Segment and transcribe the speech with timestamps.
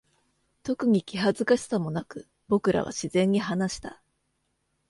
[0.63, 4.01] 特に気恥ずかしさもなく、僕らは自然に話した。